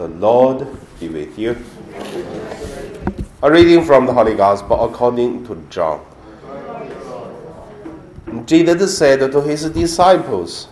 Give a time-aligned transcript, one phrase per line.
[0.00, 0.66] The Lord
[0.98, 1.62] be with you.
[3.42, 6.00] A reading from the Holy Gospel according to John.
[8.46, 10.68] Jesus said to his disciples,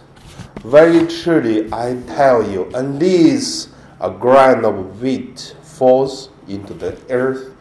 [0.64, 3.68] Very truly I tell you, unless
[4.00, 7.52] a grain of wheat falls into the earth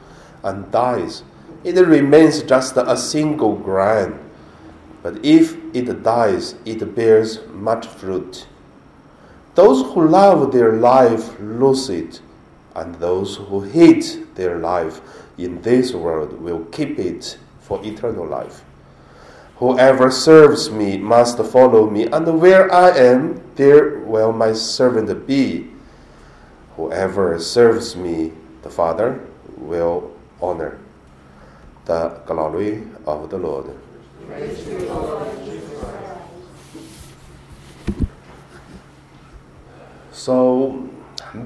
[0.43, 1.23] and dies,
[1.65, 4.18] it remains just a single grain.
[5.04, 8.47] But if it dies, it bears much fruit.
[9.57, 12.21] Those who love their life lose it,
[12.75, 15.02] and those who hate their life
[15.35, 18.63] in this world will keep it for eternal life.
[19.55, 25.71] Whoever serves me must follow me, and where I am, there will my servant be.
[26.76, 29.26] Whoever serves me, the Father
[29.57, 30.77] will honor.
[31.85, 33.73] The glory of the Lord.
[40.27, 40.90] So,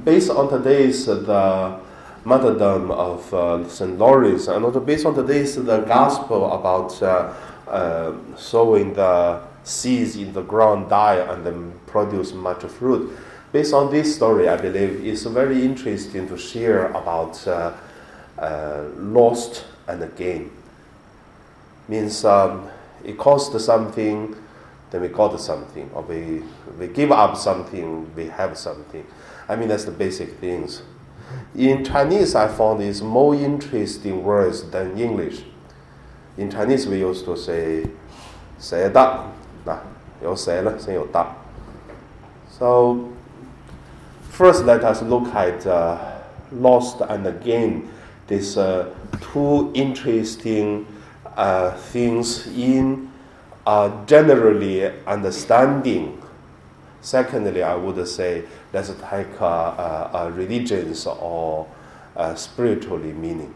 [0.04, 1.80] based on today's uh, the
[2.26, 3.96] martyrdom of uh, St.
[4.00, 7.32] Lawrence, and also based on today's the gospel about uh,
[7.68, 13.16] uh, sowing the seeds in the ground, die and then produce much fruit.
[13.52, 17.74] Based on this story, I believe it's very interesting to share about uh,
[18.40, 20.50] uh, lost and gain.
[21.88, 22.68] Means um,
[23.04, 24.36] it cost something,
[24.91, 26.43] then we got something, or we,
[26.79, 29.05] we give up something, we have something.
[29.49, 30.83] I mean, that's the basic things.
[31.55, 35.43] In Chinese, I found it's more interesting words than English.
[36.37, 37.87] In Chinese, we used to say
[38.61, 39.25] "舍得"
[39.65, 39.79] 嗱，
[40.23, 41.27] 有舍啦，先有得。
[42.59, 43.09] So
[44.31, 45.99] first, let us look at uh,
[46.53, 47.89] lost and gain.
[48.29, 48.87] These uh,
[49.21, 50.87] two interesting
[51.37, 53.09] uh, things in
[53.66, 56.22] uh, generally understanding.
[57.02, 61.68] Secondly, I would say let's take a, a religions or
[62.16, 63.54] uh, spiritually meaning.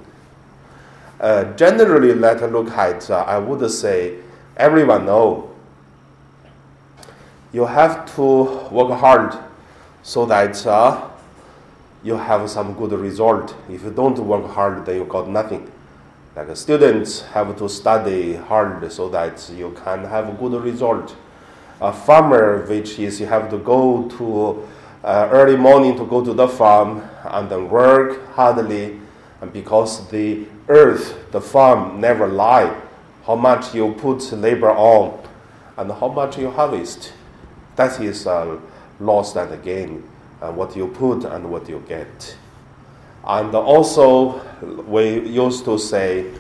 [1.20, 4.17] Uh, generally, let's look at, uh, I would say,
[4.58, 5.55] everyone know
[7.54, 9.33] you have to work hard
[10.04, 11.10] so that uh,
[12.04, 13.55] you have some good result.
[13.70, 15.71] If you don't work hard, then you got nothing.
[16.35, 21.15] Like students have to study hard so that you can have a good result.
[21.79, 24.67] A farmer, which is you have to go to
[25.05, 28.99] uh, early morning to go to the farm and then work hardly,
[29.39, 32.81] and because the earth, the farm never lie,
[33.25, 35.17] how much you put labor on,
[35.77, 37.13] and how much you harvest,
[37.77, 38.59] that is uh,
[38.99, 40.03] lost and gain,
[40.41, 42.35] uh, what you put and what you get.
[43.25, 44.39] And also,
[44.87, 46.31] we used to say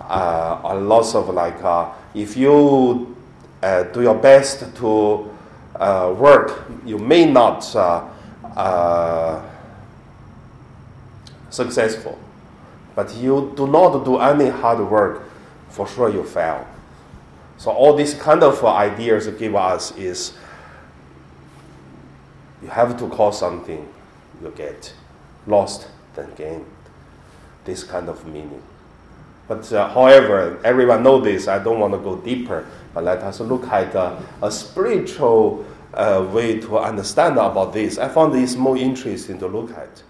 [0.00, 3.16] uh, a lot of like, uh, if you
[3.62, 5.30] uh, do your best to
[5.76, 8.06] uh, work, you may not uh,
[8.54, 9.42] uh,
[11.48, 12.18] successful.
[12.94, 15.22] But you do not do any hard work,
[15.70, 16.66] for sure you fail.
[17.56, 20.34] So all these kind of ideas give us is
[22.62, 23.88] you have to call something,
[24.42, 24.92] you get
[25.46, 25.88] lost
[26.24, 26.64] gain.
[27.64, 28.62] This kind of meaning.
[29.48, 31.48] But uh, however, everyone know this.
[31.48, 36.28] I don't want to go deeper, but let us look at uh, a spiritual uh,
[36.32, 37.98] way to understand about this.
[37.98, 40.02] I found this more interesting to look at.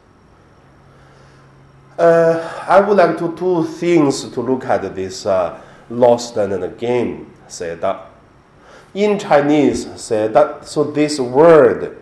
[1.98, 7.32] Uh, I would like to two things to look at this uh, lost and gain.
[7.48, 8.10] Said that
[8.94, 11.98] in Chinese, said that so this word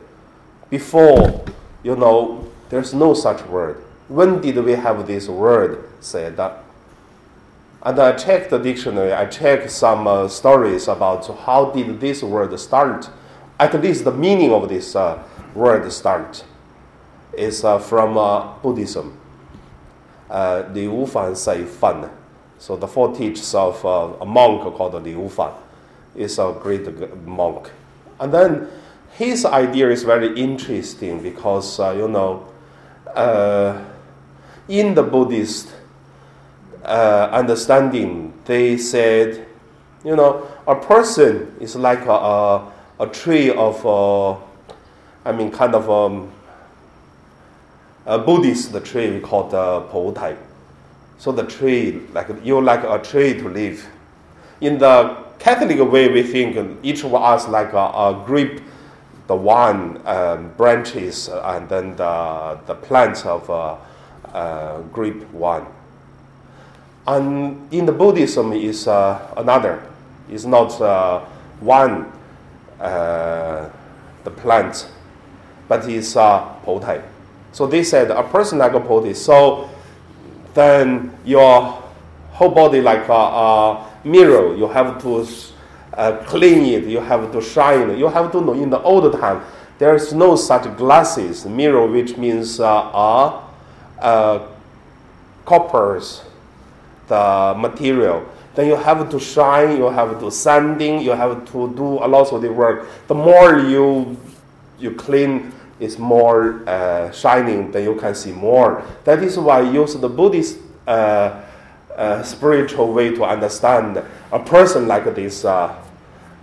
[0.70, 1.44] before,
[1.82, 3.84] you know, there's no such word.
[4.08, 5.88] When did we have this word?
[6.00, 6.38] Said.
[7.82, 9.12] And I checked the dictionary.
[9.12, 13.10] I checked some uh, stories about how did this word start.
[13.60, 15.22] At least the meaning of this uh,
[15.54, 16.44] word start
[17.36, 19.18] is uh, from uh, Buddhism.
[20.30, 22.08] Uh, Liu Fan Sei Fan.
[22.58, 25.52] So the four teachers of uh, a monk called Liu Fan
[26.14, 26.86] is a great
[27.26, 27.70] monk.
[28.18, 28.68] And then
[29.12, 32.46] his idea is very interesting because, you know,
[34.68, 35.74] in the Buddhist
[36.84, 39.46] uh, understanding, they said,
[40.04, 44.32] you know, a person is like a, a, a tree of, uh,
[45.24, 46.30] I mean, kind of um,
[48.06, 50.36] a Buddhist tree called uh, Poutai.
[51.18, 53.86] So the tree, like you like a tree to live.
[54.60, 58.60] In the Catholic way, we think each of us like a, a grape,
[59.26, 63.76] the one um, branches and then the, the plants of uh,
[64.34, 65.66] uh, grape one.
[67.06, 69.82] And in the Buddhism is uh, another.
[70.28, 71.20] It's not uh,
[71.60, 72.10] one
[72.80, 73.68] uh,
[74.24, 74.88] the plant,
[75.68, 77.02] but it's uh, poutai.
[77.52, 79.14] So they said a person like a potty.
[79.14, 79.70] So
[80.54, 81.82] then your
[82.32, 84.56] whole body like a, a mirror.
[84.56, 85.26] You have to
[85.94, 86.84] uh, clean it.
[86.88, 87.96] You have to shine.
[87.96, 89.42] You have to know in the old time
[89.78, 93.43] there is no such glasses mirror, which means uh,
[93.98, 94.46] uh,
[95.44, 96.22] coppers,
[97.08, 98.26] the material.
[98.54, 99.76] Then you have to shine.
[99.76, 101.00] You have to sanding.
[101.00, 102.86] You have to do a lot of the work.
[103.08, 104.16] The more you
[104.78, 108.84] you clean is more uh, shining, then you can see more.
[109.04, 111.42] That is why use the Buddhist uh,
[111.96, 114.02] uh, spiritual way to understand
[114.32, 115.74] a person like this uh,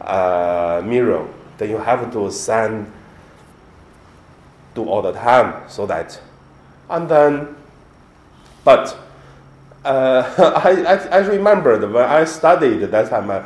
[0.02, 1.28] uh, mirror.
[1.58, 2.92] Then you have to sand
[4.74, 6.20] do all the time so that,
[6.91, 7.57] and then,
[8.65, 8.97] but
[9.85, 10.23] uh,
[10.65, 13.31] I, I, I remembered when I studied that time.
[13.31, 13.43] Uh,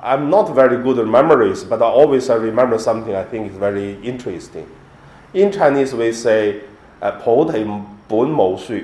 [0.00, 3.56] I'm not very good at memories, but I always I remember something I think is
[3.56, 4.64] very interesting.
[5.34, 6.60] In Chinese, we say,
[7.00, 7.64] 诶菩提
[8.06, 8.80] 本无树，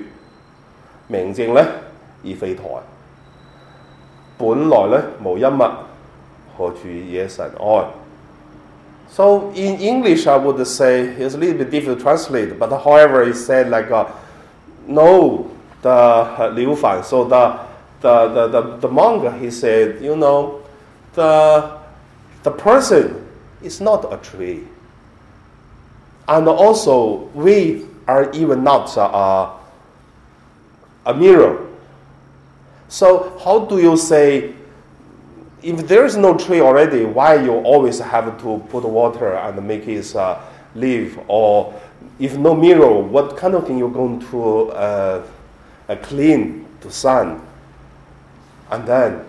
[1.06, 1.64] 明镜咧
[2.24, 2.64] 而非台。
[4.36, 5.62] 本来咧无一物，
[6.58, 7.86] 何处惹尘埃
[9.11, 13.23] ？So in English, I would say it's a little bit difficult to translate, but however,
[13.23, 14.11] it said like, uh,
[14.87, 15.51] no,
[15.81, 17.03] the uh, Liu Fan.
[17.03, 17.59] So the,
[18.01, 20.61] the, the, the, the monk, he said, you know,
[21.13, 21.77] the,
[22.43, 23.27] the person
[23.61, 24.63] is not a tree.
[26.27, 29.51] And also, we are even not uh,
[31.05, 31.67] a mirror.
[32.87, 34.53] So, how do you say,
[35.61, 39.87] if there is no tree already, why you always have to put water and make
[39.87, 40.39] it uh,
[40.75, 41.19] live?
[41.27, 41.79] Or
[42.19, 45.27] if no mirror, what kind of thing you're going to uh,
[45.87, 47.45] uh, clean to sun?
[48.71, 49.25] And then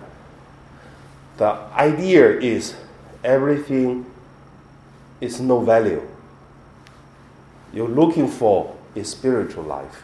[1.37, 2.75] the idea is
[3.23, 4.05] everything
[5.19, 6.07] is no value
[7.73, 10.03] you're looking for is spiritual life.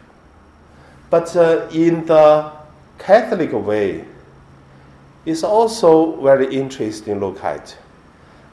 [1.10, 2.52] But uh, in the
[2.98, 4.06] Catholic way,
[5.28, 7.78] it's also very interesting to look at.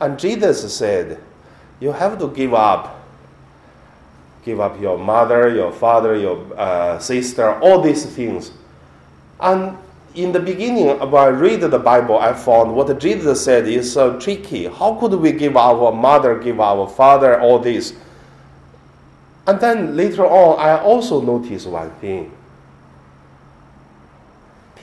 [0.00, 1.20] And Jesus said,
[1.78, 3.00] you have to give up.
[4.44, 8.50] Give up your mother, your father, your uh, sister, all these things.
[9.38, 9.78] And
[10.16, 14.18] in the beginning, when I read the Bible, I found what Jesus said is so
[14.18, 14.66] tricky.
[14.66, 17.94] How could we give our mother, give our father all this?
[19.46, 22.32] And then later on, I also noticed one thing.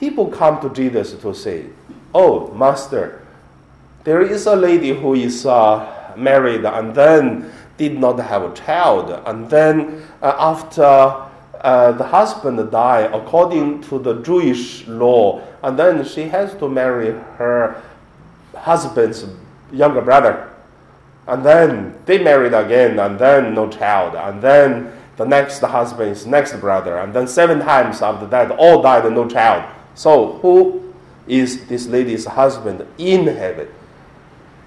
[0.02, 1.66] People come to Jesus to say,
[2.12, 3.24] Oh, Master,
[4.02, 9.10] there is a lady who is uh, married and then did not have a child.
[9.24, 16.04] And then uh, after uh, the husband died, according to the Jewish law, and then
[16.04, 17.80] she has to marry her
[18.56, 19.24] husband's
[19.72, 20.50] younger brother.
[21.28, 26.26] And then they married again, and then no child, and then the next husband is
[26.26, 29.62] next brother, and then seven times after that, all died and no child.
[29.94, 30.94] So who
[31.26, 33.68] is this lady's husband in heaven?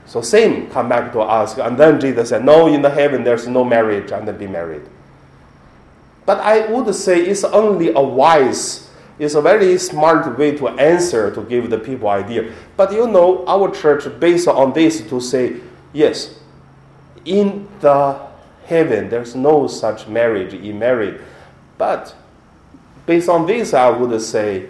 [0.06, 3.48] So same come back to ask, and then Jesus said, No, in the heaven there's
[3.48, 4.84] no marriage, and be married.
[6.26, 8.90] But I would say it's only a wise,
[9.20, 12.54] it's a very smart way to answer to give the people idea.
[12.78, 15.58] But you know, our church based on this to say,
[15.94, 16.40] yes,
[17.26, 18.20] in the
[18.66, 21.20] heaven, there's no such marriage in married.
[21.78, 22.16] But
[23.06, 24.70] based on this, I would say,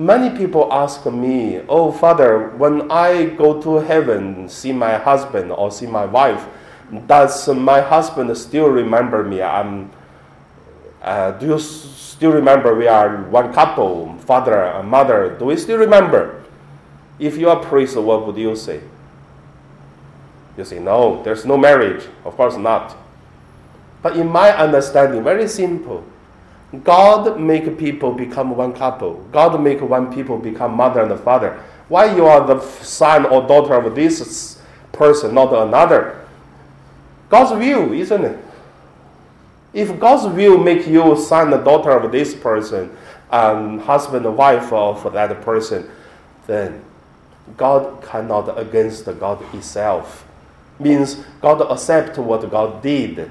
[0.00, 5.70] many people ask me, Oh, Father, when I go to heaven, see my husband or
[5.70, 6.46] see my wife,
[7.06, 9.42] does my husband still remember me?
[9.42, 9.90] I'm,
[11.02, 15.36] uh, do you still remember we are one couple, father and mother?
[15.38, 16.42] Do we still remember?
[17.18, 18.80] If you are priest, what would you say?
[20.56, 22.08] You say, no, there's no marriage.
[22.24, 22.96] Of course not.
[24.02, 26.04] But in my understanding, very simple.
[26.84, 29.14] God make people become one couple.
[29.32, 31.60] God make one people become mother and father.
[31.88, 34.60] Why you are the son or daughter of this
[34.92, 36.24] person, not another?
[37.28, 38.38] God's will, isn't it?
[39.72, 42.96] If God's will make you son or daughter of this person,
[43.30, 45.88] and husband or wife of that person,
[46.46, 46.82] then
[47.56, 50.26] God cannot against God itself
[50.78, 53.30] means God accept what God did.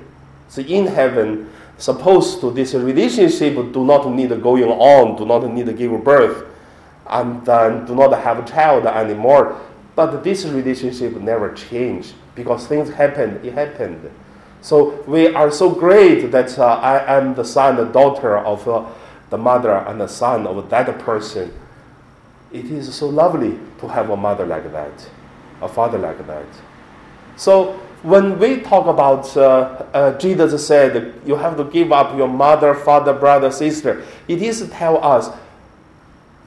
[0.50, 5.65] So in heaven, supposed to this relationship do not need going on, do not need
[5.65, 6.45] to give birth,
[7.07, 9.59] and then do not have a child anymore.
[9.95, 14.12] But this relationship never changed because things happened, it happened.
[14.62, 18.86] So we are so great that uh, I am the son and daughter of uh,
[19.29, 21.53] the mother and the son of that person.
[22.51, 25.09] It is so lovely to have a mother like that,
[25.62, 26.45] a father like that.
[27.39, 27.72] So
[28.03, 32.75] when we talk about uh, uh, Jesus said you have to give up your mother,
[32.75, 35.34] father, brother, sister, it is tell us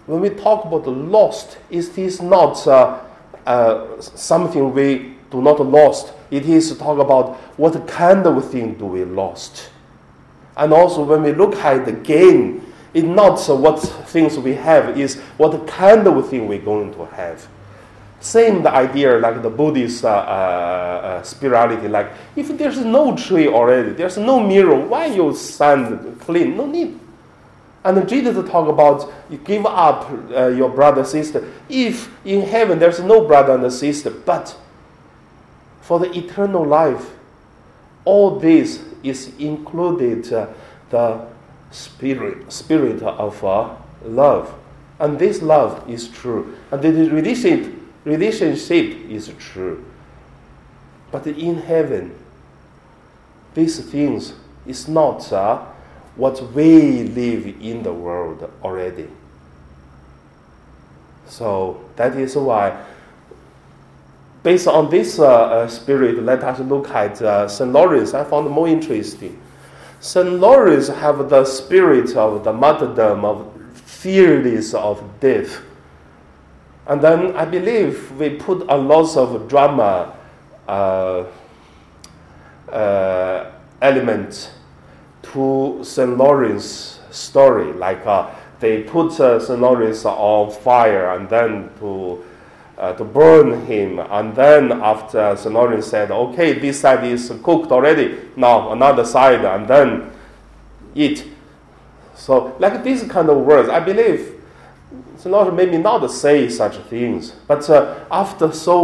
[0.04, 3.00] when we talk about the lost, it is not uh,
[3.46, 6.12] uh, something we do not lost.
[6.30, 9.70] It is to talk about what kind of thing do we lost.
[10.58, 13.78] And also when we look at the gain, it's not what
[14.10, 17.48] things we have, is what kind of thing we're going to have.
[18.22, 23.48] Same the idea like the Buddhist uh, uh, uh, spirituality, like if there's no tree
[23.48, 26.56] already, there's no mirror, why you sand clean?
[26.56, 27.00] No need.
[27.84, 31.52] And Jesus talk about you give up uh, your brother sister.
[31.68, 34.56] If in heaven there's no brother and sister, but
[35.80, 37.10] for the eternal life,
[38.04, 40.46] all this is included uh,
[40.90, 41.26] the
[41.72, 43.74] spirit spirit of uh,
[44.04, 44.54] love,
[45.00, 49.84] and this love is true, and the relationship relationship is true.
[51.10, 52.14] But in heaven,
[53.54, 54.34] these things
[54.66, 55.32] is not.
[55.32, 55.66] Uh,
[56.16, 59.08] what we live in the world already.
[61.26, 62.84] So that is why,
[64.42, 67.72] based on this uh, uh, spirit, let us look at uh, St.
[67.72, 68.12] Lawrence.
[68.12, 69.40] I found more interesting.
[70.00, 70.28] St.
[70.28, 73.50] Lawrence have the spirit of the martyrdom, of
[73.84, 75.62] fearless of death.
[76.92, 80.14] And then I believe we put a lot of drama
[80.68, 81.24] uh,
[82.70, 84.50] uh, elements
[85.22, 86.18] to St.
[86.18, 88.28] Lawrence story, like uh,
[88.60, 89.58] they put uh, St.
[89.58, 92.22] Lawrence on fire and then to
[92.76, 95.54] uh, to burn him, and then after St.
[95.54, 98.18] Lawrence said, "Okay, this side is cooked already.
[98.36, 100.10] Now another side, and then
[100.94, 101.24] eat."
[102.14, 104.31] So, like these kind of words, I believe
[105.16, 105.30] St.
[105.30, 108.82] Lawrence maybe not say such things, but uh, after so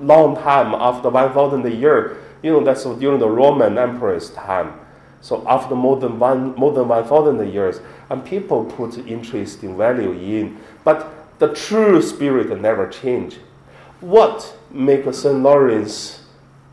[0.00, 4.74] long time, after one thousand years, you know, that's during the Roman emperor's time
[5.20, 9.76] so after more than one more than one thousand years, and people put interest interesting
[9.76, 13.38] value in, but the true spirit never change.
[14.00, 16.22] What makes Saint Lawrence?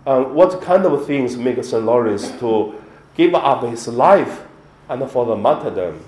[0.05, 2.75] Uh, what kind of things make Saint Lawrence to
[3.17, 4.43] give up his life
[4.87, 6.03] and for the martyrdom?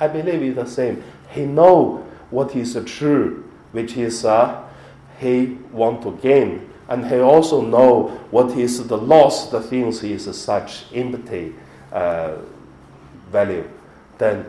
[0.00, 1.02] I believe it's the same.
[1.30, 4.64] He know what is true, which is uh,
[5.18, 6.70] he want to gain.
[6.88, 11.54] And he also know what is the loss the things is such empty
[11.92, 12.36] uh,
[13.30, 13.68] value.
[14.16, 14.46] Then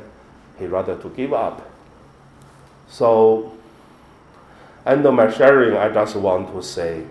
[0.57, 1.69] he rather to give up.
[2.87, 3.53] So
[4.85, 7.05] end of my sharing i just want to say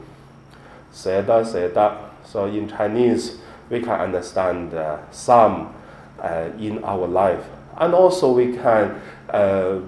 [0.92, 2.08] seda seda.
[2.24, 3.38] So in chinese
[3.70, 5.74] we can understand uh, some
[6.18, 7.44] uh, in our life
[7.78, 9.80] and also we can uh,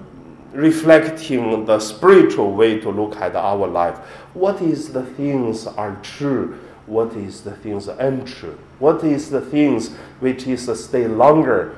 [0.53, 3.97] reflecting the spiritual way to look at our life.
[4.33, 6.59] What is the things are true?
[6.87, 8.57] What is the things untrue?
[8.79, 11.75] What is the things which is stay longer?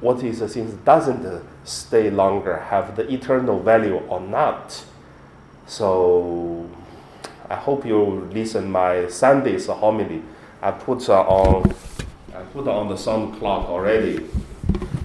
[0.00, 4.84] What is the things doesn't stay longer, have the eternal value or not?
[5.66, 6.68] So
[7.48, 10.22] I hope you listen my Sunday's homily.
[10.60, 11.74] I put on
[12.34, 14.26] I put on the SoundCloud already.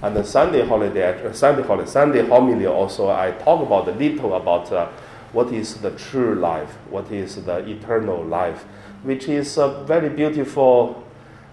[0.00, 4.34] And the Sunday holiday, uh, Sunday holiday, Sunday homily also, I talk about a little
[4.34, 4.88] about uh,
[5.32, 8.62] what is the true life, what is the eternal life,
[9.02, 11.04] which is a very beautiful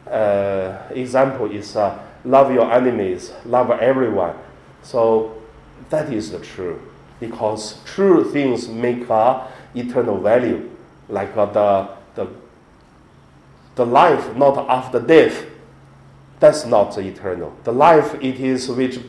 [0.07, 1.51] uh, example.
[1.51, 4.35] Is uh, love your enemies, love everyone.
[4.83, 5.41] So
[5.89, 6.79] that is the true,
[7.19, 10.69] because true things make uh, eternal value,
[11.09, 12.27] like uh, the the
[13.73, 15.45] the life not after death
[16.39, 17.54] that's not eternal.
[17.63, 19.00] The life it is which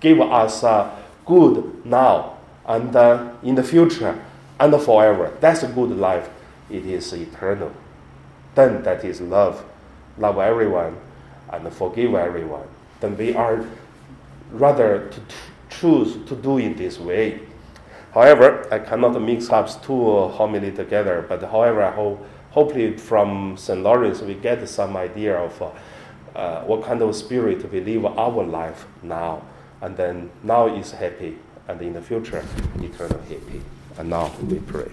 [0.00, 0.90] give us uh,
[1.26, 2.36] good now
[2.66, 4.22] and uh, in the future
[4.58, 5.36] and forever.
[5.40, 6.28] That's a good life.
[6.70, 7.72] It is eternal.
[8.54, 9.64] Then that is love.
[10.18, 10.96] Love everyone
[11.50, 12.66] and forgive everyone.
[13.00, 13.64] Then we are
[14.52, 15.20] rather to
[15.70, 17.40] choose to do it this way.
[18.12, 23.82] However, I cannot mix up two homily together, but however, I hope, hopefully from St.
[23.82, 25.70] Lawrence we get some idea of uh,
[26.34, 29.42] uh, what kind of spirit we live our life now.
[29.80, 32.44] And then now is happy, and in the future,
[32.80, 33.62] eternal happy.
[33.98, 34.90] And now we pray.